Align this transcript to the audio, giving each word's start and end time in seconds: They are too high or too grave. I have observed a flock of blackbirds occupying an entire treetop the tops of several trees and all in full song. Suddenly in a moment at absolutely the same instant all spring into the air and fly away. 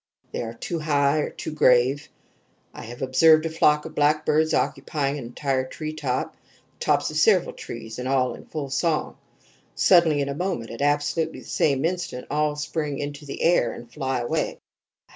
They 0.31 0.41
are 0.41 0.55
too 0.55 0.79
high 0.79 1.19
or 1.19 1.29
too 1.29 1.51
grave. 1.51 2.09
I 2.73 2.85
have 2.85 3.03
observed 3.03 3.45
a 3.45 3.51
flock 3.51 3.85
of 3.85 3.93
blackbirds 3.93 4.51
occupying 4.51 5.19
an 5.19 5.25
entire 5.25 5.63
treetop 5.63 6.33
the 6.33 6.39
tops 6.79 7.11
of 7.11 7.17
several 7.17 7.53
trees 7.53 7.99
and 7.99 8.07
all 8.07 8.33
in 8.33 8.47
full 8.47 8.71
song. 8.71 9.17
Suddenly 9.75 10.19
in 10.19 10.27
a 10.29 10.33
moment 10.33 10.71
at 10.71 10.81
absolutely 10.81 11.41
the 11.41 11.45
same 11.45 11.85
instant 11.85 12.25
all 12.31 12.55
spring 12.55 12.97
into 12.97 13.27
the 13.27 13.43
air 13.43 13.73
and 13.73 13.93
fly 13.93 14.21
away. 14.21 14.57